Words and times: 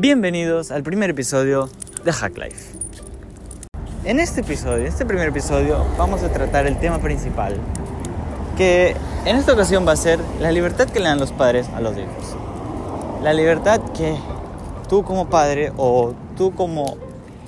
Bienvenidos 0.00 0.70
al 0.70 0.82
primer 0.82 1.10
episodio 1.10 1.68
de 2.06 2.10
Hack 2.10 2.38
Life. 2.38 2.72
En 4.06 4.18
este 4.18 4.40
episodio, 4.40 4.86
este 4.86 5.04
primer 5.04 5.28
episodio, 5.28 5.84
vamos 5.98 6.22
a 6.22 6.32
tratar 6.32 6.66
el 6.66 6.80
tema 6.80 7.00
principal, 7.00 7.58
que 8.56 8.96
en 9.26 9.36
esta 9.36 9.52
ocasión 9.52 9.86
va 9.86 9.92
a 9.92 9.96
ser 9.96 10.18
la 10.40 10.52
libertad 10.52 10.88
que 10.88 11.00
le 11.00 11.04
dan 11.04 11.20
los 11.20 11.32
padres 11.32 11.68
a 11.74 11.82
los 11.82 11.98
hijos. 11.98 12.34
La 13.22 13.34
libertad 13.34 13.78
que 13.92 14.16
tú 14.88 15.04
como 15.04 15.28
padre 15.28 15.70
o 15.76 16.14
tú 16.34 16.54
como 16.54 16.96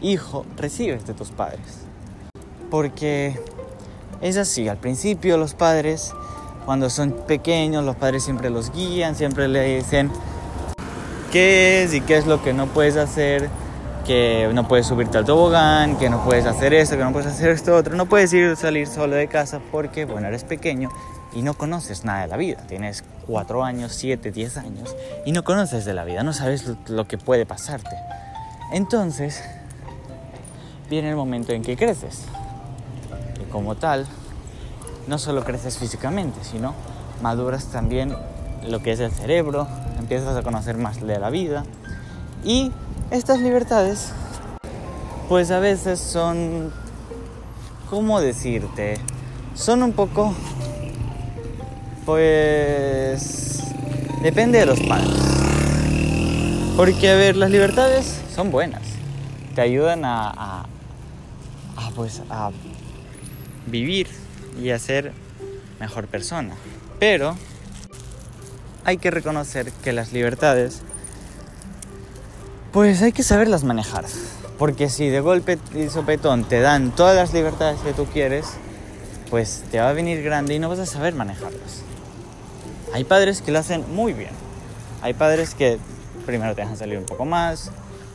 hijo 0.02 0.44
recibes 0.58 1.06
de 1.06 1.14
tus 1.14 1.30
padres. 1.30 1.86
Porque 2.70 3.40
es 4.20 4.36
así, 4.36 4.68
al 4.68 4.76
principio 4.76 5.38
los 5.38 5.54
padres, 5.54 6.12
cuando 6.66 6.90
son 6.90 7.12
pequeños, 7.26 7.82
los 7.82 7.96
padres 7.96 8.24
siempre 8.24 8.50
los 8.50 8.70
guían, 8.74 9.16
siempre 9.16 9.48
le 9.48 9.76
dicen 9.76 10.10
qué 11.32 11.82
es 11.82 11.94
y 11.94 12.02
qué 12.02 12.18
es 12.18 12.26
lo 12.26 12.42
que 12.42 12.52
no 12.52 12.66
puedes 12.66 12.96
hacer, 12.96 13.48
que 14.06 14.48
no 14.52 14.68
puedes 14.68 14.86
subirte 14.86 15.16
al 15.18 15.24
tobogán, 15.24 15.96
que 15.96 16.10
no 16.10 16.22
puedes 16.22 16.44
hacer 16.44 16.74
esto, 16.74 16.96
que 16.96 17.04
no 17.04 17.12
puedes 17.12 17.26
hacer 17.26 17.50
esto 17.50 17.74
otro, 17.74 17.96
no 17.96 18.06
puedes 18.06 18.32
ir 18.34 18.54
salir 18.54 18.86
solo 18.86 19.16
de 19.16 19.26
casa 19.28 19.60
porque, 19.72 20.04
bueno, 20.04 20.28
eres 20.28 20.44
pequeño 20.44 20.90
y 21.32 21.40
no 21.40 21.54
conoces 21.54 22.04
nada 22.04 22.22
de 22.22 22.28
la 22.28 22.36
vida. 22.36 22.58
Tienes 22.68 23.02
cuatro 23.26 23.64
años, 23.64 23.92
siete, 23.92 24.30
diez 24.30 24.58
años 24.58 24.94
y 25.24 25.32
no 25.32 25.42
conoces 25.42 25.86
de 25.86 25.94
la 25.94 26.04
vida, 26.04 26.22
no 26.22 26.34
sabes 26.34 26.70
lo 26.86 27.08
que 27.08 27.16
puede 27.16 27.46
pasarte. 27.46 27.96
Entonces, 28.70 29.42
viene 30.90 31.08
el 31.08 31.16
momento 31.16 31.52
en 31.52 31.62
que 31.62 31.78
creces. 31.78 32.24
Y 33.40 33.50
como 33.50 33.74
tal, 33.76 34.06
no 35.06 35.18
solo 35.18 35.44
creces 35.44 35.78
físicamente, 35.78 36.38
sino 36.44 36.74
maduras 37.22 37.66
también 37.66 38.14
lo 38.68 38.82
que 38.82 38.92
es 38.92 39.00
el 39.00 39.10
cerebro, 39.10 39.66
empiezas 40.02 40.36
a 40.36 40.42
conocer 40.42 40.76
más 40.76 41.00
de 41.00 41.18
la 41.18 41.30
vida. 41.30 41.64
Y 42.44 42.72
estas 43.10 43.40
libertades, 43.40 44.12
pues 45.28 45.50
a 45.50 45.60
veces 45.60 46.00
son, 46.00 46.72
¿cómo 47.88 48.20
decirte? 48.20 48.98
Son 49.54 49.82
un 49.82 49.92
poco, 49.92 50.34
pues, 52.04 53.62
depende 54.22 54.58
de 54.58 54.66
los 54.66 54.80
padres. 54.80 55.22
Porque, 56.76 57.10
a 57.10 57.14
ver, 57.14 57.36
las 57.36 57.50
libertades 57.50 58.20
son 58.34 58.50
buenas. 58.50 58.82
Te 59.54 59.60
ayudan 59.60 60.04
a, 60.04 60.30
a, 60.30 60.66
a 61.76 61.90
pues, 61.94 62.22
a 62.28 62.50
vivir 63.66 64.08
y 64.60 64.70
a 64.70 64.78
ser 64.78 65.12
mejor 65.78 66.08
persona. 66.08 66.54
Pero 66.98 67.36
hay 68.84 68.98
que 68.98 69.10
reconocer 69.10 69.70
que 69.72 69.92
las 69.92 70.12
libertades, 70.12 70.82
pues 72.72 73.02
hay 73.02 73.12
que 73.12 73.22
saberlas 73.22 73.64
manejar. 73.64 74.04
Porque 74.58 74.88
si 74.88 75.08
de 75.08 75.20
golpe 75.20 75.58
y 75.74 75.88
sopetón 75.88 76.44
te 76.44 76.60
dan 76.60 76.90
todas 76.92 77.16
las 77.16 77.32
libertades 77.32 77.80
que 77.80 77.92
tú 77.92 78.06
quieres, 78.06 78.46
pues 79.30 79.64
te 79.70 79.80
va 79.80 79.88
a 79.88 79.92
venir 79.92 80.22
grande 80.22 80.54
y 80.54 80.58
no 80.58 80.68
vas 80.68 80.78
a 80.78 80.86
saber 80.86 81.14
manejarlas. 81.14 81.82
Hay 82.92 83.04
padres 83.04 83.42
que 83.42 83.50
lo 83.50 83.58
hacen 83.58 83.84
muy 83.94 84.12
bien. 84.12 84.30
Hay 85.00 85.14
padres 85.14 85.54
que 85.54 85.78
primero 86.26 86.54
te 86.54 86.60
dejan 86.60 86.76
salir 86.76 86.98
un 86.98 87.06
poco 87.06 87.24
más, 87.24 87.70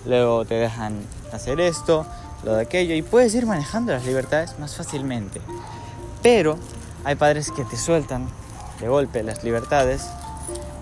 luego 0.05 0.45
te 0.45 0.55
dejan 0.55 0.95
hacer 1.33 1.59
esto, 1.59 2.05
lo 2.43 2.53
de 2.53 2.61
aquello, 2.61 2.95
y 2.95 3.01
puedes 3.01 3.33
ir 3.35 3.45
manejando 3.45 3.91
las 3.91 4.05
libertades 4.05 4.57
más 4.59 4.75
fácilmente. 4.75 5.41
Pero 6.21 6.57
hay 7.03 7.15
padres 7.15 7.51
que 7.51 7.65
te 7.65 7.77
sueltan 7.77 8.27
de 8.79 8.87
golpe 8.87 9.23
las 9.23 9.43
libertades 9.43 10.07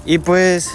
y 0.06 0.20
pues 0.20 0.72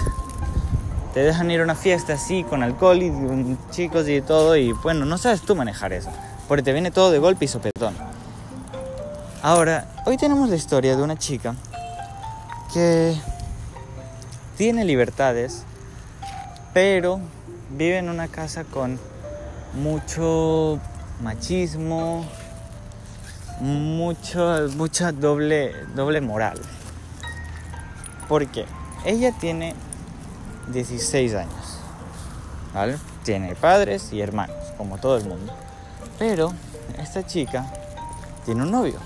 te 1.13 1.21
dejan 1.21 1.49
ir 1.51 1.61
a 1.61 1.63
una 1.63 1.75
fiesta 1.75 2.13
así 2.13 2.43
con 2.43 2.63
alcohol 2.63 3.01
y 3.01 3.57
chicos 3.71 4.07
y 4.07 4.21
todo 4.21 4.57
y 4.57 4.73
bueno, 4.73 5.05
no 5.05 5.17
sabes 5.17 5.41
tú 5.41 5.55
manejar 5.55 5.93
eso, 5.93 6.09
porque 6.47 6.63
te 6.63 6.73
viene 6.73 6.91
todo 6.91 7.11
de 7.11 7.19
golpe 7.19 7.45
y 7.45 7.47
sopetón. 7.47 7.95
Ahora, 9.41 9.87
hoy 10.05 10.17
tenemos 10.17 10.49
la 10.49 10.55
historia 10.55 10.95
de 10.95 11.01
una 11.01 11.17
chica 11.17 11.55
que 12.73 13.15
tiene 14.57 14.85
libertades, 14.85 15.63
pero 16.73 17.19
vive 17.71 17.97
en 17.97 18.09
una 18.09 18.27
casa 18.27 18.65
con 18.65 18.99
mucho 19.73 20.79
machismo, 21.21 22.25
mucho, 23.59 24.67
mucha 24.75 25.11
doble, 25.11 25.73
doble 25.95 26.21
moral. 26.21 26.59
¿Por 28.27 28.45
qué? 28.47 28.65
Ella 29.05 29.31
tiene 29.31 29.73
16 30.71 31.33
años. 31.33 31.79
Tiene 33.23 33.55
padres 33.55 34.13
y 34.13 34.21
hermanos, 34.21 34.55
como 34.77 34.97
todo 34.97 35.17
el 35.17 35.25
mundo. 35.25 35.53
Pero 36.19 36.53
esta 36.99 37.25
chica 37.25 37.65
tiene 38.45 38.63
un 38.63 38.71
novio. 38.71 38.99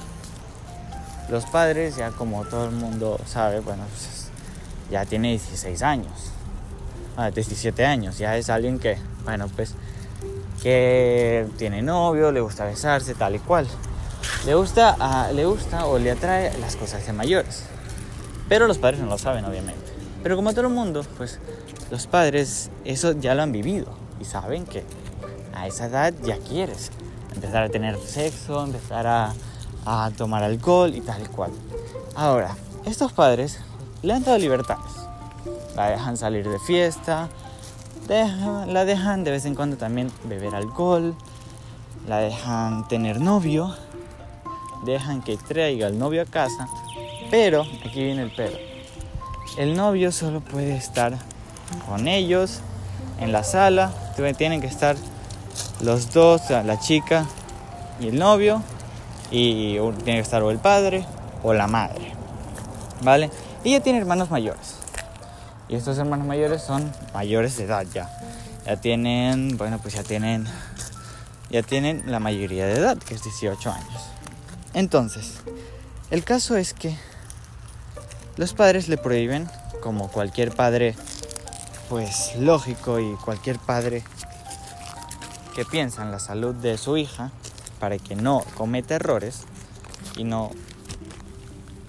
Los 1.29 1.45
padres, 1.45 1.95
ya 1.95 2.11
como 2.11 2.45
todo 2.45 2.65
el 2.65 2.71
mundo 2.71 3.19
sabe, 3.25 3.59
bueno, 3.59 3.83
pues, 3.89 4.27
ya 4.91 5.05
tiene 5.05 5.29
16 5.29 5.81
años, 5.81 6.31
17 7.33 7.85
años, 7.85 8.17
ya 8.17 8.37
es 8.37 8.49
alguien 8.49 8.77
que, 8.77 8.97
bueno, 9.23 9.47
pues, 9.47 9.73
que 10.61 11.47
tiene 11.57 11.81
novio, 11.81 12.31
le 12.31 12.41
gusta 12.41 12.65
besarse, 12.65 13.15
tal 13.15 13.35
y 13.35 13.39
cual. 13.39 13.67
Le 14.45 14.53
gusta, 14.53 15.31
le 15.33 15.45
gusta 15.45 15.85
o 15.85 15.97
le 15.97 16.11
atrae 16.11 16.55
las 16.59 16.75
cosas 16.75 17.05
de 17.05 17.13
mayores. 17.13 17.63
Pero 18.47 18.67
los 18.67 18.77
padres 18.77 18.99
no 18.99 19.07
lo 19.07 19.17
saben, 19.17 19.45
obviamente. 19.45 19.84
Pero 20.25 20.37
como 20.37 20.53
todo 20.53 20.61
el 20.65 20.73
mundo, 20.73 21.05
pues 21.17 21.37
los 21.91 22.07
padres 22.07 22.71
eso 22.83 23.11
ya 23.11 23.35
lo 23.35 23.43
han 23.43 23.51
vivido 23.51 23.85
y 24.19 24.25
saben 24.25 24.65
que 24.65 24.83
a 25.53 25.67
esa 25.67 25.85
edad 25.85 26.15
ya 26.23 26.39
quieres 26.39 26.89
empezar 27.35 27.61
a 27.61 27.69
tener 27.69 27.95
sexo, 27.99 28.63
empezar 28.63 29.05
a, 29.05 29.35
tomar 30.17 30.41
alcohol 30.41 30.95
y 30.95 31.01
tal 31.01 31.21
y 31.21 31.27
cual. 31.27 31.51
Ahora, 32.15 32.57
estos 32.87 33.13
padres 33.13 33.59
le 34.01 34.13
han 34.13 34.23
dado 34.23 34.39
libertades. 34.39 34.93
La 35.75 35.91
dejan 35.91 36.17
salir 36.17 36.49
de 36.49 36.57
fiesta, 36.57 37.29
la 38.09 38.83
dejan 38.83 39.23
de 39.23 39.29
vez 39.29 39.45
en 39.45 39.53
cuando 39.53 39.77
también 39.77 40.11
beber 40.23 40.55
alcohol, 40.55 41.13
la 42.07 42.17
dejan 42.17 42.87
tener 42.87 43.21
novio, 43.21 43.75
dejan 44.85 45.21
que 45.21 45.37
traiga 45.37 45.85
el 45.85 45.99
novio 45.99 46.23
a 46.23 46.25
casa 46.25 46.67
pero, 47.29 47.61
aquí 47.85 48.03
viene 48.03 48.23
el 48.23 48.31
pero. 48.31 48.74
El 49.57 49.77
novio 49.77 50.11
solo 50.11 50.41
puede 50.41 50.75
estar 50.75 51.13
con 51.87 52.07
ellos 52.09 52.59
en 53.19 53.31
la 53.31 53.43
sala. 53.43 53.93
Tienen 54.37 54.59
que 54.59 54.67
estar 54.67 54.97
los 55.81 56.11
dos, 56.11 56.49
la 56.49 56.79
chica 56.79 57.25
y 57.99 58.09
el 58.09 58.19
novio. 58.19 58.61
Y 59.31 59.77
tiene 60.03 60.19
que 60.19 60.19
estar 60.19 60.43
o 60.43 60.51
el 60.51 60.59
padre 60.59 61.05
o 61.41 61.53
la 61.53 61.67
madre. 61.67 62.11
¿Vale? 63.01 63.31
Ella 63.63 63.81
tiene 63.81 63.99
hermanos 63.99 64.29
mayores. 64.29 64.75
Y 65.69 65.75
estos 65.75 65.97
hermanos 65.97 66.27
mayores 66.27 66.61
son 66.61 66.91
mayores 67.13 67.57
de 67.57 67.63
edad 67.63 67.85
ya. 67.93 68.09
Ya 68.65 68.75
tienen, 68.75 69.57
bueno, 69.57 69.79
pues 69.79 69.93
ya 69.93 70.03
tienen, 70.03 70.45
ya 71.49 71.63
tienen 71.63 72.03
la 72.07 72.19
mayoría 72.19 72.65
de 72.65 72.73
edad, 72.73 72.97
que 72.97 73.15
es 73.15 73.23
18 73.23 73.71
años. 73.71 74.03
Entonces, 74.73 75.35
el 76.11 76.23
caso 76.23 76.57
es 76.57 76.73
que 76.73 76.97
los 78.37 78.53
padres 78.53 78.89
le 78.89 78.97
prohíben, 78.97 79.47
como 79.81 80.09
cualquier 80.09 80.51
padre, 80.51 80.95
pues 81.89 82.33
lógico 82.39 82.99
y 82.99 83.13
cualquier 83.23 83.59
padre 83.59 84.03
que 85.55 85.63
piensa 85.65 86.03
en 86.03 86.11
la 86.11 86.19
salud 86.19 86.53
de 86.55 86.77
su 86.77 86.97
hija, 86.97 87.31
para 87.79 87.97
que 87.97 88.15
no 88.15 88.43
cometa 88.55 88.95
errores 88.95 89.43
y 90.17 90.23
no 90.23 90.51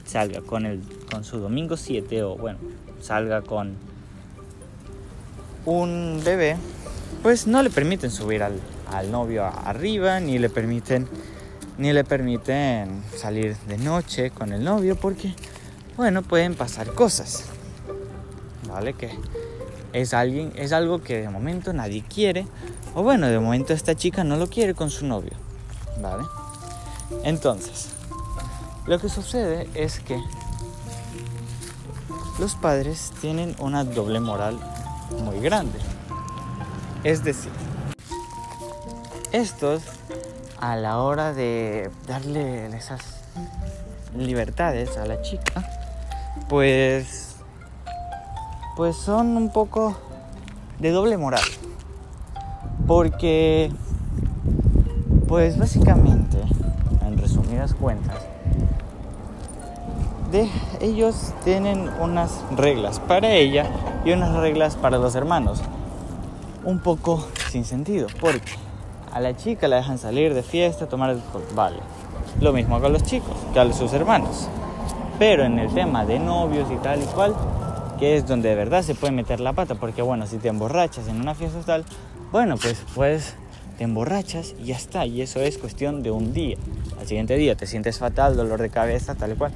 salga 0.04 0.40
con, 0.40 0.66
el, 0.66 0.82
con 1.10 1.24
su 1.24 1.38
domingo 1.38 1.76
7 1.76 2.22
o 2.22 2.36
bueno, 2.36 2.58
salga 3.00 3.42
con 3.42 3.76
un 5.64 6.20
bebé, 6.24 6.56
pues 7.22 7.46
no 7.46 7.62
le 7.62 7.70
permiten 7.70 8.10
subir 8.10 8.42
al, 8.42 8.60
al 8.92 9.10
novio 9.10 9.44
arriba, 9.44 10.20
ni 10.20 10.38
le 10.38 10.48
permiten 10.48 11.08
ni 11.78 11.92
le 11.92 12.04
permiten 12.04 13.02
salir 13.14 13.56
de 13.68 13.76
noche 13.76 14.30
con 14.30 14.52
el 14.52 14.64
novio 14.64 14.96
porque 14.96 15.34
bueno, 15.96 16.22
pueden 16.22 16.54
pasar 16.54 16.92
cosas. 16.92 17.44
¿Vale? 18.68 18.94
Que 18.94 19.10
es 19.92 20.12
alguien, 20.12 20.52
es 20.56 20.72
algo 20.72 21.02
que 21.02 21.20
de 21.20 21.28
momento 21.28 21.72
nadie 21.72 22.02
quiere. 22.02 22.46
O 22.94 23.02
bueno, 23.02 23.28
de 23.28 23.38
momento 23.38 23.72
esta 23.72 23.94
chica 23.94 24.24
no 24.24 24.36
lo 24.36 24.48
quiere 24.48 24.74
con 24.74 24.90
su 24.90 25.06
novio. 25.06 25.32
¿Vale? 26.00 26.24
Entonces, 27.24 27.90
lo 28.86 28.98
que 28.98 29.08
sucede 29.08 29.68
es 29.74 30.00
que 30.00 30.20
los 32.38 32.54
padres 32.54 33.12
tienen 33.20 33.56
una 33.58 33.84
doble 33.84 34.20
moral 34.20 34.58
muy 35.22 35.40
grande. 35.40 35.78
Es 37.04 37.24
decir, 37.24 37.52
estos 39.32 39.82
a 40.58 40.76
la 40.76 40.98
hora 40.98 41.32
de 41.32 41.90
darle 42.06 42.66
esas 42.76 43.00
libertades 44.16 44.96
a 44.96 45.06
la 45.06 45.22
chica, 45.22 45.75
pues 46.48 47.26
pues 48.76 48.94
son 48.94 49.38
un 49.38 49.48
poco 49.48 49.96
de 50.78 50.90
doble 50.90 51.16
moral. 51.16 51.42
Porque, 52.86 53.72
pues 55.26 55.58
básicamente, 55.58 56.38
en 57.04 57.16
resumidas 57.16 57.74
cuentas, 57.74 58.16
de, 60.30 60.48
ellos 60.80 61.32
tienen 61.42 61.88
unas 62.00 62.42
reglas 62.54 63.00
para 63.00 63.30
ella 63.30 63.66
y 64.04 64.12
unas 64.12 64.36
reglas 64.36 64.76
para 64.76 64.98
los 64.98 65.14
hermanos. 65.14 65.62
Un 66.62 66.80
poco 66.80 67.26
sin 67.50 67.64
sentido, 67.64 68.08
porque 68.20 68.52
a 69.12 69.20
la 69.20 69.36
chica 69.36 69.68
la 69.68 69.76
dejan 69.76 69.98
salir 69.98 70.34
de 70.34 70.42
fiesta, 70.42 70.86
tomar 70.86 71.10
alcohol, 71.10 71.44
vale. 71.54 71.78
Lo 72.40 72.52
mismo 72.52 72.78
con 72.80 72.92
los 72.92 73.02
chicos, 73.04 73.36
que 73.54 73.60
a 73.60 73.72
sus 73.72 73.94
hermanos. 73.94 74.48
Pero 75.18 75.44
en 75.44 75.58
el 75.58 75.72
tema 75.72 76.04
de 76.04 76.18
novios 76.18 76.70
y 76.70 76.76
tal 76.76 77.02
y 77.02 77.06
cual, 77.06 77.34
que 77.98 78.16
es 78.16 78.26
donde 78.26 78.50
de 78.50 78.54
verdad 78.54 78.82
se 78.82 78.94
puede 78.94 79.12
meter 79.12 79.40
la 79.40 79.54
pata, 79.54 79.74
porque 79.74 80.02
bueno, 80.02 80.26
si 80.26 80.36
te 80.36 80.48
emborrachas 80.48 81.08
en 81.08 81.20
una 81.20 81.34
fiesta 81.34 81.60
tal, 81.60 81.84
bueno, 82.32 82.56
pues 82.58 82.82
pues 82.94 83.34
te 83.78 83.84
emborrachas 83.84 84.54
y 84.58 84.66
ya 84.66 84.76
está, 84.76 85.06
y 85.06 85.22
eso 85.22 85.40
es 85.40 85.56
cuestión 85.56 86.02
de 86.02 86.10
un 86.10 86.34
día. 86.34 86.58
Al 87.00 87.06
siguiente 87.06 87.36
día 87.36 87.54
te 87.54 87.66
sientes 87.66 87.98
fatal, 87.98 88.36
dolor 88.36 88.60
de 88.60 88.68
cabeza, 88.68 89.14
tal 89.14 89.32
y 89.32 89.36
cual. 89.36 89.52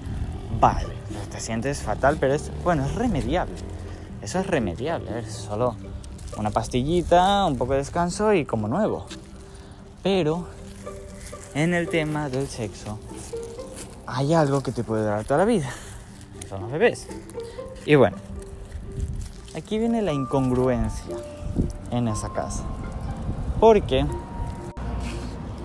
Vale, 0.59 0.95
te 1.31 1.41
sientes 1.41 1.83
fatal, 1.83 2.17
pero 2.19 2.33
es, 2.33 2.51
bueno, 2.65 2.87
es 2.87 2.95
remediable. 2.95 3.55
Eso 4.23 4.39
es 4.39 4.47
remediable, 4.47 5.19
es 5.19 5.33
solo 5.33 5.77
una 6.39 6.51
pastillita, 6.51 7.45
un 7.45 7.59
poco 7.59 7.73
de 7.73 7.81
descanso 7.81 8.33
y 8.33 8.47
como 8.47 8.67
nuevo. 8.67 9.07
Pero 10.03 10.47
en 11.55 11.75
el 11.75 11.89
tema 11.89 12.31
del 12.31 12.49
sexo 12.49 12.99
hay 14.13 14.35
algo 14.35 14.63
que 14.63 14.73
te 14.73 14.83
puede 14.83 15.05
dar 15.05 15.25
toda 15.25 15.39
la 15.39 15.45
vida. 15.45 15.71
Son 16.49 16.63
los 16.63 16.73
bebés. 16.73 17.07
Y 17.87 17.95
bueno, 17.95 18.17
aquí 19.57 19.79
viene 19.79 20.03
la 20.03 20.13
incongruencia 20.13 21.17
en 21.91 22.09
esa 22.09 22.33
casa. 22.33 22.65
Porque, 23.61 24.05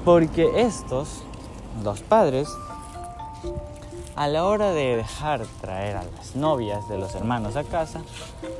porque 0.03 0.62
estos, 0.62 1.24
los 1.83 2.01
padres, 2.01 2.47
a 4.15 4.27
la 4.27 4.45
hora 4.45 4.71
de 4.71 4.95
dejar 4.95 5.45
traer 5.62 5.98
a 5.98 6.03
las 6.03 6.36
novias 6.36 6.88
de 6.88 7.00
los 7.00 7.15
hermanos 7.15 7.56
a 7.56 7.63
casa, 7.63 8.01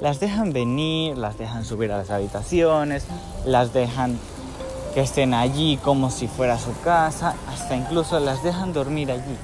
las 0.02 0.20
dejan 0.20 0.52
venir, 0.52 1.18
las 1.18 1.38
dejan 1.38 1.64
subir 1.64 1.92
a 1.92 1.98
las 1.98 2.10
habitaciones, 2.10 3.06
las 3.46 3.72
dejan 3.72 4.18
que 4.96 5.02
estén 5.02 5.34
allí 5.34 5.78
como 5.78 6.10
si 6.10 6.28
fuera 6.28 6.58
su 6.58 6.74
casa, 6.80 7.36
hasta 7.48 7.76
incluso 7.76 8.20
las 8.20 8.42
dejan 8.42 8.74
dormir 8.74 9.12
allí. 9.12 9.38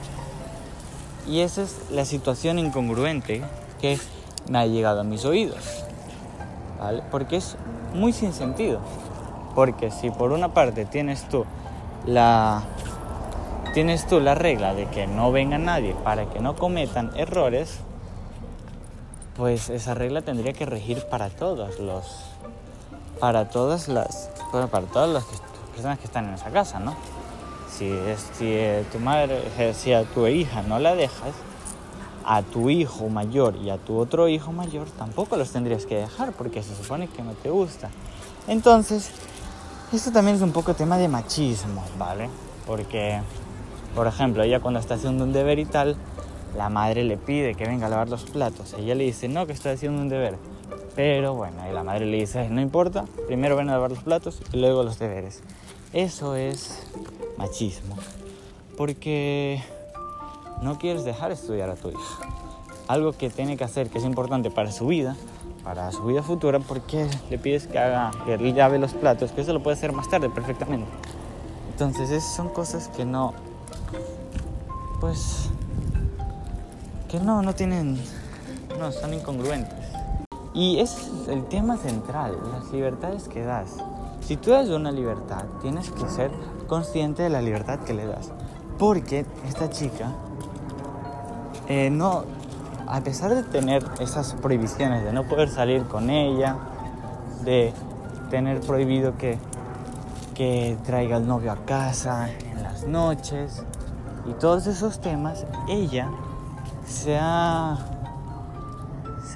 Y 1.28 1.42
esa 1.42 1.64
es 1.64 1.78
la 1.92 2.06
situación 2.06 2.60
incongruente 2.60 3.42
que 3.80 4.00
me 4.50 4.60
ha 4.60 4.66
llegado 4.66 5.02
a 5.02 5.04
mis 5.04 5.26
oídos. 5.26 5.84
Porque 7.12 7.38
es 7.38 7.56
muy 7.94 8.14
sin 8.14 8.34
sentido. 8.34 8.80
Porque 9.56 9.92
si 9.92 10.10
por 10.10 10.32
una 10.32 10.54
parte 10.54 10.86
tienes 10.86 11.28
tú 11.30 11.46
la 12.06 12.64
tienes 13.74 14.08
tú 14.08 14.20
la 14.20 14.36
regla 14.36 14.74
de 14.74 14.88
que 14.88 15.08
no 15.08 15.32
venga 15.32 15.58
nadie 15.58 15.96
para 16.04 16.26
que 16.26 16.40
no 16.40 16.56
cometan 16.56 17.12
errores, 17.16 17.80
pues 19.38 19.70
esa 19.70 19.94
regla 19.94 20.22
tendría 20.22 20.54
que 20.54 20.66
regir 20.66 21.06
para 21.06 21.30
todos 21.30 21.80
los 21.80 22.06
para 23.20 23.50
todas 23.50 23.88
las 23.88 24.30
bueno, 24.52 24.68
para 24.68 24.88
todas 24.88 25.10
las 25.10 25.26
personas 25.74 26.00
que 26.00 26.06
están 26.06 26.28
en 26.28 26.34
esa 26.34 26.50
casa, 26.50 26.80
¿no? 26.80 26.96
Si, 27.82 27.92
si 28.38 28.46
eh, 28.46 28.86
tu 28.92 29.00
madre, 29.00 29.42
eh, 29.58 29.74
si 29.74 29.92
a 29.92 30.04
tu 30.04 30.28
hija 30.28 30.62
no 30.62 30.78
la 30.78 30.94
dejas, 30.94 31.34
a 32.24 32.44
tu 32.44 32.70
hijo 32.70 33.10
mayor 33.10 33.56
y 33.56 33.72
a 33.72 33.80
tu 33.80 33.98
otro 33.98 34.28
hijo 34.28 34.52
mayor 34.52 34.88
tampoco 35.00 35.36
los 35.36 35.50
tendrías 35.50 35.88
que 35.88 35.96
dejar 35.96 36.32
porque 36.34 36.62
se 36.62 36.76
supone 36.76 37.08
que 37.08 37.24
no 37.24 37.32
te 37.32 37.50
gusta. 37.50 37.90
Entonces, 38.48 39.10
esto 39.92 40.12
también 40.12 40.38
es 40.38 40.44
un 40.44 40.52
poco 40.52 40.76
tema 40.76 41.00
de 41.00 41.08
machismo, 41.08 41.84
¿vale? 41.98 42.30
Porque, 42.68 43.20
por 43.96 44.06
ejemplo, 44.06 44.44
ella 44.44 44.60
cuando 44.60 44.80
está 44.80 44.94
haciendo 44.94 45.24
un 45.24 45.34
deber 45.34 45.58
y 45.58 45.66
tal, 45.66 45.96
la 46.56 46.70
madre 46.70 47.04
le 47.04 47.18
pide 47.18 47.56
que 47.56 47.66
venga 47.66 47.88
a 47.88 47.90
lavar 47.90 48.10
los 48.10 48.26
platos. 48.26 48.76
Ella 48.76 48.94
le 48.94 49.06
dice, 49.06 49.28
no, 49.28 49.48
que 49.48 49.54
estoy 49.54 49.72
haciendo 49.72 50.00
un 50.00 50.10
deber. 50.10 50.38
Pero 50.96 51.34
bueno, 51.34 51.68
y 51.68 51.74
la 51.74 51.84
madre 51.84 52.06
le 52.06 52.18
dice, 52.18 52.48
no 52.48 52.62
importa, 52.62 53.06
primero 53.26 53.56
ven 53.56 53.70
a 53.70 53.72
lavar 53.72 53.90
los 53.90 54.04
platos 54.04 54.40
y 54.54 54.58
luego 54.58 54.84
los 54.84 55.00
deberes. 55.00 55.42
Eso 55.94 56.36
es 56.36 56.84
machismo. 57.42 57.96
Porque 58.78 59.62
no 60.62 60.78
quieres 60.78 61.04
dejar 61.04 61.32
estudiar 61.32 61.70
a 61.70 61.76
tu 61.76 61.90
hija. 61.90 62.30
Algo 62.88 63.14
que 63.14 63.30
tiene 63.30 63.58
que 63.58 63.64
hacer, 63.64 63.90
que 63.90 63.98
es 63.98 64.06
importante 64.06 64.52
para 64.52 64.72
su 64.72 64.88
vida, 64.88 65.16
para 65.64 65.92
su 65.92 66.04
vida 66.04 66.22
futura, 66.22 66.60
porque 66.60 67.08
le 67.30 67.38
pides 67.38 67.68
que 67.68 67.80
haga, 67.80 68.12
que 68.26 68.38
lave 68.38 68.80
los 68.80 68.94
platos, 68.94 69.32
que 69.32 69.42
eso 69.42 69.54
lo 69.54 69.64
puede 69.64 69.78
hacer 69.78 69.92
más 69.92 70.10
tarde 70.10 70.30
perfectamente. 70.30 70.88
Entonces, 71.72 72.12
esas 72.12 72.36
son 72.36 72.50
cosas 72.50 72.90
que 72.90 73.06
no, 73.06 73.34
pues, 75.00 75.50
que 77.08 77.20
no, 77.20 77.42
no 77.42 77.54
tienen, 77.54 78.00
no, 78.78 78.92
son 78.92 79.14
incongruentes. 79.14 79.74
Y 80.54 80.80
es 80.80 81.10
el 81.28 81.46
tema 81.46 81.78
central, 81.78 82.38
las 82.52 82.72
libertades 82.72 83.28
que 83.28 83.42
das. 83.42 83.78
Si 84.22 84.36
tú 84.38 84.52
das 84.52 84.68
una 84.70 84.92
libertad, 84.92 85.46
tienes 85.62 85.90
que 85.92 86.08
ser 86.10 86.30
consciente 86.72 87.24
de 87.24 87.30
la 87.30 87.42
libertad 87.42 87.80
que 87.80 87.94
le 87.94 88.06
das. 88.06 88.32
Porque 88.80 89.26
esta 89.46 89.70
chica 89.70 90.14
eh, 91.68 91.90
no, 91.90 92.24
a 92.88 93.02
pesar 93.02 93.36
de 93.36 93.44
tener 93.44 93.84
esas 94.00 94.36
prohibiciones 94.36 95.04
de 95.04 95.12
no 95.12 95.28
poder 95.28 95.50
salir 95.50 95.84
con 95.84 96.10
ella, 96.10 96.56
de 97.44 97.74
tener 98.30 98.62
prohibido 98.62 99.18
que, 99.18 99.38
que 100.34 100.78
traiga 100.86 101.18
al 101.18 101.28
novio 101.28 101.52
a 101.52 101.58
casa 101.66 102.30
en 102.32 102.64
las 102.64 102.88
noches 102.88 103.64
y 104.26 104.32
todos 104.36 104.66
esos 104.66 105.02
temas, 105.02 105.46
ella 105.68 106.10
se 106.86 107.18
ha, 107.20 107.80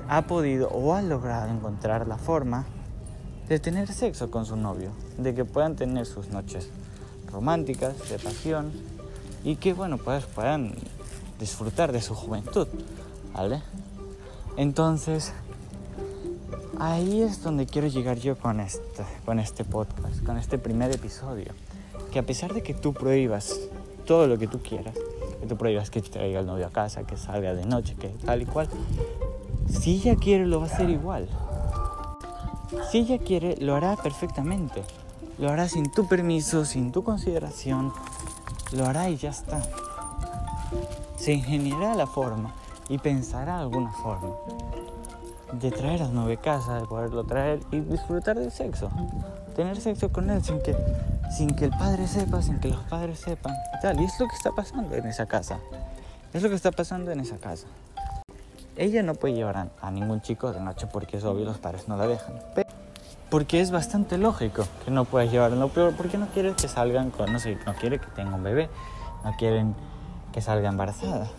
ha 0.08 0.22
podido 0.22 0.70
o 0.70 0.96
ha 0.96 1.02
logrado 1.02 1.50
encontrar 1.50 2.08
la 2.08 2.18
forma 2.18 2.64
de 3.50 3.60
tener 3.60 3.92
sexo 3.92 4.32
con 4.32 4.46
su 4.46 4.56
novio, 4.56 4.92
de 5.18 5.36
que 5.36 5.44
puedan 5.44 5.76
tener 5.76 6.06
sus 6.06 6.30
noches 6.30 6.72
románticas, 7.36 8.10
de 8.10 8.18
pasión 8.18 8.72
y 9.44 9.58
que 9.58 9.74
bueno, 9.74 9.98
pues 9.98 10.26
puedan 10.26 10.74
disfrutar 11.38 11.92
de 11.92 12.02
su 12.02 12.16
juventud, 12.16 12.68
¿vale? 13.34 13.62
Entonces, 14.56 15.34
ahí 16.80 17.22
es 17.22 17.44
donde 17.44 17.66
quiero 17.66 17.88
llegar 17.88 18.18
yo 18.18 18.38
con 18.38 18.62
este, 18.62 19.04
con 19.26 19.40
este 19.40 19.66
podcast, 19.66 20.24
con 20.26 20.38
este 20.38 20.58
primer 20.58 20.92
episodio. 20.92 21.52
Que 22.12 22.20
a 22.20 22.24
pesar 22.24 22.54
de 22.54 22.64
que 22.64 22.74
tú 22.74 22.94
prohíbas 22.94 23.60
todo 24.06 24.28
lo 24.28 24.38
que 24.38 24.48
tú 24.48 24.62
quieras, 24.62 24.96
que 25.42 25.46
tú 25.46 25.58
prohíbas 25.58 25.90
que 25.90 26.02
te 26.02 26.10
traiga 26.10 26.40
el 26.40 26.46
novio 26.46 26.68
a 26.68 26.70
casa, 26.70 27.06
que 27.06 27.18
salga 27.18 27.54
de 27.54 27.66
noche, 27.66 27.96
que 27.96 28.08
tal 28.26 28.42
y 28.44 28.46
cual, 28.46 28.70
si 29.68 29.96
ella 29.96 30.16
quiere 30.16 30.46
lo 30.46 30.62
va 30.62 30.68
a 30.68 30.70
hacer 30.70 30.90
igual. 30.90 31.28
Si 32.90 33.00
ella 33.00 33.18
quiere, 33.18 33.58
lo 33.58 33.76
hará 33.76 33.98
perfectamente. 33.98 34.82
Lo 35.38 35.50
hará 35.50 35.68
sin 35.68 35.92
tu 35.92 36.08
permiso, 36.08 36.66
sin 36.66 36.92
tu 36.92 37.04
consideración. 37.04 37.94
Lo 38.72 38.86
hará 38.86 39.10
y 39.10 39.18
ya 39.18 39.30
está 39.30 39.62
se 41.26 41.34
ingeniará 41.34 41.96
la 41.96 42.06
forma 42.06 42.54
y 42.88 43.00
pensará 43.00 43.60
alguna 43.60 43.92
forma 43.92 44.36
de 45.54 45.72
traer 45.72 46.04
a 46.04 46.08
nueve 46.08 46.38
casa, 46.38 46.76
de 46.76 46.86
poderlo 46.86 47.24
traer 47.24 47.62
y 47.72 47.80
disfrutar 47.80 48.38
del 48.38 48.52
sexo. 48.52 48.92
Tener 49.56 49.82
sexo 49.82 50.12
con 50.12 50.30
él 50.30 50.44
sin 50.44 50.62
que, 50.62 50.76
sin 51.36 51.56
que 51.56 51.66
el 51.66 51.72
padre 51.72 52.06
sepa, 52.06 52.44
sin 52.44 52.60
que 52.60 52.68
los 52.68 52.84
padres 52.84 53.20
sepan 53.20 53.56
y 53.76 53.82
tal. 53.82 54.00
Y 54.00 54.04
es 54.04 54.20
lo 54.20 54.28
que 54.28 54.36
está 54.36 54.52
pasando 54.52 54.94
en 54.96 55.08
esa 55.08 55.26
casa. 55.26 55.58
Es 56.32 56.44
lo 56.44 56.50
que 56.50 56.56
está 56.56 56.72
pasando 56.72 57.12
en 57.12 57.22
esa 57.22 57.38
casa. 57.38 57.66
Ella 58.76 59.02
no 59.02 59.16
puede 59.16 59.34
llevar 59.34 59.72
a, 59.82 59.92
ningún 59.92 60.22
chico 60.22 60.52
de 60.52 60.60
noche 60.60 60.86
porque 60.86 61.18
es 61.18 61.24
obvio, 61.24 61.46
los 61.46 61.58
padres 61.58 61.88
no 61.88 61.98
la 61.98 62.06
dejan. 62.06 62.36
Porque 63.36 63.60
es 63.60 63.70
bastante 63.70 64.18
lógico 64.18 64.66
que 64.86 64.92
no 64.92 65.04
puedas 65.04 65.30
llevarlo, 65.30 65.68
porque 65.68 66.18
no 66.18 66.28
quiere 66.28 66.54
que 66.54 66.70
salgan 66.70 67.12
con, 67.12 67.34
no 67.34 67.38
sé, 67.38 67.58
no 67.66 67.74
quiere 67.74 68.00
que 68.00 68.06
tenga 68.16 68.34
un 68.34 68.44
bebé, 68.44 68.70
no 69.26 69.36
quieren 69.36 69.76
que 70.32 70.40
salga 70.40 70.70
embarazada. 70.70 71.30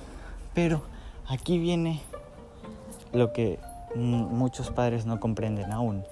Pero 0.53 0.83
aquí 1.27 1.59
viene 1.59 2.03
lo 3.15 3.33
que 3.33 3.59
muchos 3.95 4.71
padres 4.71 5.07
no 5.07 5.21
comprenden 5.21 5.73
aún, 5.73 6.05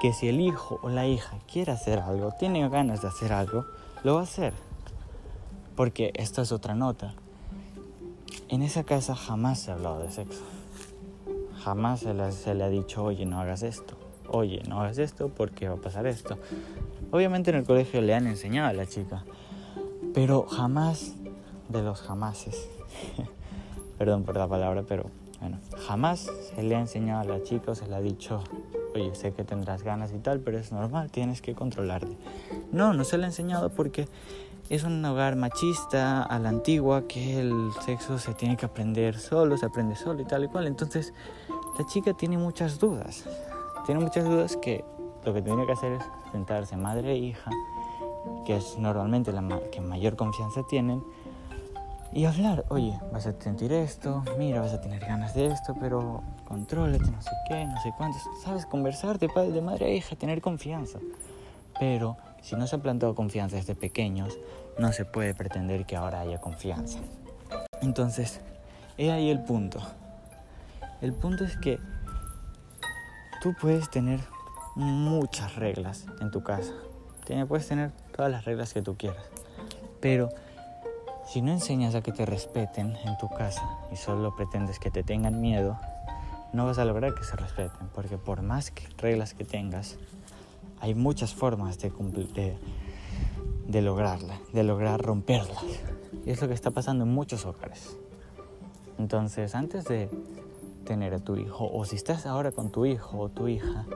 que 0.00 0.12
si 0.12 0.26
el 0.26 0.40
hijo 0.40 0.80
o 0.82 0.88
la 0.88 1.06
hija 1.06 1.36
quiere 1.46 1.70
hacer 1.70 2.00
algo, 2.00 2.32
tiene 2.36 2.68
ganas 2.68 3.00
de 3.00 3.06
hacer 3.06 3.32
algo, 3.32 3.66
lo 4.02 4.14
va 4.14 4.22
a 4.22 4.24
hacer. 4.24 4.52
Porque 5.76 6.10
esta 6.16 6.42
es 6.42 6.50
otra 6.50 6.74
nota. 6.74 7.14
En 8.48 8.62
esa 8.62 8.82
casa 8.82 9.14
jamás 9.14 9.60
se 9.60 9.70
ha 9.70 9.74
hablado 9.74 10.00
de 10.00 10.10
sexo. 10.10 10.42
Jamás 11.62 12.00
se 12.00 12.54
le 12.56 12.64
ha 12.64 12.68
dicho, 12.68 13.04
oye, 13.04 13.26
no 13.26 13.38
hagas 13.38 13.62
esto. 13.62 13.99
Oye, 14.32 14.62
no 14.68 14.80
hagas 14.80 14.98
esto 14.98 15.28
porque 15.28 15.68
va 15.68 15.74
a 15.74 15.80
pasar 15.80 16.06
esto. 16.06 16.38
Obviamente 17.10 17.50
en 17.50 17.56
el 17.56 17.64
colegio 17.64 18.00
le 18.00 18.14
han 18.14 18.26
enseñado 18.26 18.68
a 18.68 18.72
la 18.72 18.86
chica, 18.86 19.24
pero 20.14 20.46
jamás 20.46 21.14
de 21.68 21.82
los 21.82 22.00
jamases. 22.00 22.68
Perdón 23.98 24.22
por 24.22 24.36
la 24.36 24.48
palabra, 24.48 24.84
pero 24.86 25.10
bueno, 25.40 25.58
jamás 25.86 26.30
se 26.54 26.62
le 26.62 26.76
ha 26.76 26.80
enseñado 26.80 27.20
a 27.20 27.24
la 27.24 27.42
chica 27.42 27.72
o 27.72 27.74
se 27.74 27.86
le 27.88 27.96
ha 27.96 28.00
dicho 28.00 28.42
oye, 28.94 29.14
sé 29.14 29.32
que 29.32 29.44
tendrás 29.44 29.82
ganas 29.82 30.12
y 30.12 30.18
tal, 30.18 30.40
pero 30.40 30.58
es 30.58 30.72
normal, 30.72 31.10
tienes 31.10 31.42
que 31.42 31.54
controlarte. 31.54 32.16
No, 32.72 32.92
no 32.92 33.04
se 33.04 33.18
le 33.18 33.24
ha 33.24 33.26
enseñado 33.26 33.70
porque 33.70 34.08
es 34.68 34.84
un 34.84 35.04
hogar 35.04 35.36
machista 35.36 36.22
a 36.22 36.38
la 36.38 36.48
antigua 36.48 37.06
que 37.08 37.40
el 37.40 37.70
sexo 37.84 38.18
se 38.18 38.34
tiene 38.34 38.56
que 38.56 38.66
aprender 38.66 39.18
solo, 39.18 39.56
se 39.56 39.66
aprende 39.66 39.96
solo 39.96 40.22
y 40.22 40.24
tal 40.24 40.44
y 40.44 40.48
cual. 40.48 40.66
Entonces, 40.66 41.12
la 41.78 41.86
chica 41.86 42.14
tiene 42.14 42.38
muchas 42.38 42.78
dudas. 42.78 43.24
Tiene 43.90 44.04
muchas 44.04 44.24
dudas 44.24 44.56
que 44.56 44.84
lo 45.24 45.34
que 45.34 45.42
tiene 45.42 45.66
que 45.66 45.72
hacer 45.72 45.94
es 45.94 46.04
sentarse 46.30 46.76
madre 46.76 47.10
e 47.10 47.16
hija, 47.16 47.50
que 48.46 48.54
es 48.54 48.78
normalmente 48.78 49.32
la 49.32 49.42
que 49.72 49.80
mayor 49.80 50.14
confianza 50.14 50.60
tienen, 50.68 51.02
y 52.12 52.24
hablar, 52.24 52.64
oye, 52.68 52.96
vas 53.12 53.26
a 53.26 53.32
sentir 53.40 53.72
esto, 53.72 54.22
mira, 54.38 54.60
vas 54.60 54.74
a 54.74 54.80
tener 54.80 55.00
ganas 55.00 55.34
de 55.34 55.46
esto, 55.46 55.74
pero 55.80 56.22
contrólate, 56.46 57.10
no 57.10 57.20
sé 57.20 57.32
qué, 57.48 57.66
no 57.66 57.82
sé 57.82 57.92
cuántos. 57.96 58.22
Sabes, 58.44 58.64
conversar 58.64 59.18
de 59.18 59.28
padre, 59.28 59.50
de 59.50 59.60
madre 59.60 59.86
a 59.86 59.88
hija, 59.88 60.14
tener 60.14 60.40
confianza. 60.40 61.00
Pero 61.80 62.16
si 62.42 62.54
no 62.54 62.68
se 62.68 62.76
ha 62.76 62.78
plantado 62.78 63.16
confianza 63.16 63.56
desde 63.56 63.74
pequeños, 63.74 64.38
no 64.78 64.92
se 64.92 65.04
puede 65.04 65.34
pretender 65.34 65.84
que 65.84 65.96
ahora 65.96 66.20
haya 66.20 66.40
confianza. 66.40 67.00
Entonces, 67.82 68.40
he 68.98 69.10
ahí 69.10 69.30
el 69.30 69.42
punto. 69.42 69.80
El 71.00 71.12
punto 71.12 71.42
es 71.42 71.56
que 71.56 71.80
tú 73.40 73.54
puedes 73.54 73.90
tener 73.90 74.20
muchas 74.76 75.56
reglas 75.56 76.06
en 76.20 76.30
tu 76.30 76.42
casa. 76.42 76.74
Puedes 77.48 77.68
tener 77.68 77.92
todas 78.14 78.30
las 78.30 78.44
reglas 78.44 78.74
que 78.74 78.82
tú 78.82 78.96
quieras. 78.96 79.24
Pero 80.00 80.30
si 81.26 81.42
no 81.42 81.52
enseñas 81.52 81.94
a 81.94 82.02
que 82.02 82.12
te 82.12 82.26
respeten 82.26 82.96
en 83.04 83.16
tu 83.18 83.28
casa 83.28 83.62
y 83.92 83.96
solo 83.96 84.34
pretendes 84.34 84.78
que 84.78 84.90
te 84.90 85.02
tengan 85.02 85.40
miedo, 85.40 85.78
no 86.52 86.66
vas 86.66 86.78
a 86.78 86.84
lograr 86.84 87.14
que 87.14 87.22
se 87.22 87.36
respeten, 87.36 87.88
porque 87.94 88.18
por 88.18 88.42
más 88.42 88.72
reglas 88.98 89.34
que 89.34 89.44
tengas, 89.44 89.96
hay 90.80 90.94
muchas 90.94 91.32
formas 91.32 91.78
de, 91.78 91.90
de, 91.90 92.58
de 93.68 93.82
lograrla, 93.82 94.40
de 94.52 94.64
lograr 94.64 95.00
romperlas. 95.00 95.62
Y 96.26 96.30
es 96.30 96.42
lo 96.42 96.48
que 96.48 96.54
está 96.54 96.72
pasando 96.72 97.04
en 97.04 97.14
muchos 97.14 97.46
hogares. 97.46 97.96
Entonces, 98.98 99.54
antes 99.54 99.84
de 99.84 100.10
tener 100.84 101.14
a 101.14 101.18
tu 101.18 101.36
hijo, 101.36 101.70
o 101.72 101.84
si 101.84 101.96
estás 101.96 102.26
ahora 102.26 102.52
con 102.52 102.70
tu 102.70 102.86
hijo 102.86 103.18
o 103.18 103.28
tu 103.28 103.48
hija, 103.48 103.86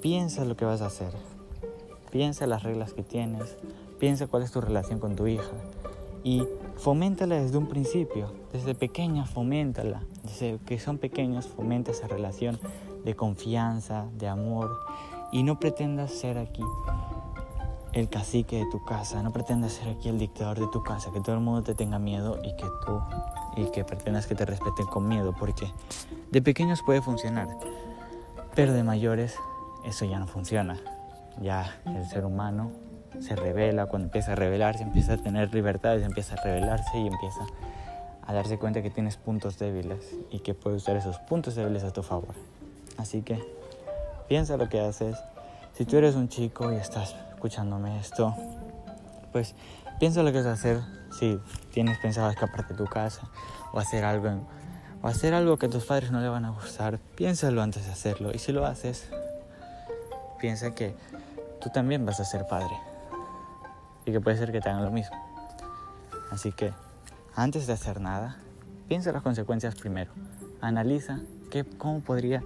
piensa 0.00 0.44
lo 0.44 0.56
que 0.56 0.64
vas 0.64 0.82
a 0.82 0.86
hacer. 0.86 1.12
Piensa 2.10 2.46
las 2.46 2.62
reglas 2.64 2.92
que 2.92 3.02
tienes, 3.02 3.56
piensa 3.98 4.26
cuál 4.26 4.42
es 4.42 4.50
tu 4.50 4.60
relación 4.60 4.98
con 4.98 5.14
tu 5.14 5.26
hija 5.26 5.52
y 6.24 6.46
foméntala 6.76 7.36
desde 7.36 7.56
un 7.56 7.66
principio, 7.66 8.32
desde 8.52 8.74
pequeña 8.74 9.26
foméntala, 9.26 10.02
desde 10.22 10.58
que 10.66 10.78
son 10.78 10.98
pequeños 10.98 11.46
fomenta 11.46 11.92
esa 11.92 12.06
relación 12.06 12.58
de 13.04 13.14
confianza, 13.14 14.06
de 14.18 14.28
amor 14.28 14.70
y 15.32 15.42
no 15.42 15.58
pretendas 15.58 16.10
ser 16.10 16.38
aquí 16.38 16.64
el 17.92 18.08
cacique 18.08 18.56
de 18.56 18.66
tu 18.70 18.84
casa, 18.84 19.22
no 19.22 19.32
pretendas 19.32 19.72
ser 19.72 19.88
aquí 19.88 20.08
el 20.08 20.18
dictador 20.18 20.60
de 20.60 20.66
tu 20.68 20.82
casa, 20.82 21.10
que 21.12 21.20
todo 21.20 21.34
el 21.34 21.40
mundo 21.40 21.62
te 21.62 21.74
tenga 21.74 21.98
miedo 21.98 22.38
y 22.42 22.54
que 22.56 22.66
tú 22.84 23.00
y 23.56 23.70
que 23.70 23.84
pretendas 23.84 24.26
que 24.26 24.34
te 24.34 24.44
respeten 24.44 24.86
con 24.86 25.08
miedo, 25.08 25.34
porque 25.38 25.72
de 26.30 26.42
pequeños 26.42 26.82
puede 26.82 27.02
funcionar, 27.02 27.48
pero 28.54 28.72
de 28.72 28.82
mayores 28.82 29.36
eso 29.84 30.04
ya 30.04 30.18
no 30.18 30.26
funciona. 30.26 30.78
Ya 31.40 31.80
el 31.86 32.06
ser 32.06 32.24
humano 32.24 32.72
se 33.18 33.34
revela, 33.36 33.86
cuando 33.86 34.06
empieza 34.06 34.32
a 34.32 34.34
revelarse, 34.34 34.82
empieza 34.82 35.14
a 35.14 35.16
tener 35.16 35.52
libertades, 35.54 36.04
empieza 36.04 36.34
a 36.34 36.42
revelarse 36.42 36.98
y 36.98 37.06
empieza 37.06 37.40
a 38.26 38.32
darse 38.32 38.58
cuenta 38.58 38.82
que 38.82 38.90
tienes 38.90 39.16
puntos 39.16 39.58
débiles 39.58 40.14
y 40.30 40.40
que 40.40 40.54
puedes 40.54 40.82
usar 40.82 40.96
esos 40.96 41.18
puntos 41.18 41.54
débiles 41.54 41.84
a 41.84 41.92
tu 41.92 42.02
favor. 42.02 42.34
Así 42.96 43.22
que 43.22 43.42
piensa 44.28 44.56
lo 44.56 44.68
que 44.68 44.80
haces. 44.80 45.16
Si 45.72 45.84
tú 45.84 45.96
eres 45.96 46.14
un 46.14 46.28
chico 46.28 46.72
y 46.72 46.76
estás 46.76 47.16
escuchándome 47.34 47.98
esto, 47.98 48.34
pues 49.32 49.54
piensa 50.00 50.22
lo 50.22 50.32
que 50.32 50.38
vas 50.38 50.46
a 50.46 50.52
hacer 50.52 50.80
si 51.12 51.38
tienes 51.72 51.98
pensado 51.98 52.30
escaparte 52.30 52.72
de 52.72 52.78
tu 52.78 52.86
casa 52.86 53.28
o 53.72 53.78
hacer 53.78 54.04
algo 54.04 54.48
o 55.02 55.06
hacer 55.08 55.34
algo 55.34 55.58
que 55.58 55.68
tus 55.68 55.84
padres 55.84 56.10
no 56.10 56.20
le 56.20 56.28
van 56.28 56.44
a 56.44 56.50
gustar, 56.50 56.98
piénsalo 57.16 57.62
antes 57.62 57.84
de 57.86 57.92
hacerlo 57.92 58.32
y 58.34 58.38
si 58.38 58.52
lo 58.52 58.66
haces, 58.66 59.08
piensa 60.40 60.74
que 60.74 60.94
tú 61.60 61.70
también 61.70 62.04
vas 62.04 62.18
a 62.18 62.24
ser 62.24 62.46
padre 62.46 62.74
y 64.06 64.12
que 64.12 64.20
puede 64.20 64.38
ser 64.38 64.52
que 64.52 64.60
te 64.60 64.70
hagan 64.70 64.84
lo 64.84 64.90
mismo. 64.90 65.16
Así 66.30 66.50
que 66.52 66.72
antes 67.34 67.66
de 67.66 67.74
hacer 67.74 68.00
nada, 68.00 68.38
piensa 68.88 69.12
las 69.12 69.22
consecuencias 69.22 69.74
primero. 69.74 70.12
Analiza 70.60 71.20
qué, 71.50 71.64
cómo, 71.64 72.00
podría, 72.00 72.42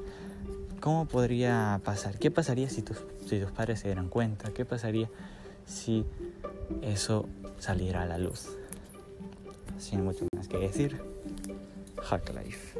cómo 0.80 1.06
podría 1.06 1.80
pasar. 1.84 2.18
¿Qué 2.18 2.30
pasaría 2.30 2.68
si 2.68 2.82
tus, 2.82 2.98
si 3.28 3.40
tus 3.40 3.52
padres 3.52 3.80
se 3.80 3.88
dieran 3.88 4.08
cuenta? 4.08 4.50
¿Qué 4.50 4.64
pasaría 4.64 5.08
si 5.66 6.04
eso 6.82 7.26
salir 7.64 7.96
a 7.96 8.04
la 8.04 8.18
luz. 8.18 8.50
Sin 9.78 10.04
mucho 10.04 10.26
más 10.36 10.48
que 10.48 10.58
decir, 10.58 11.00
Hack 11.96 12.30
Life. 12.34 12.78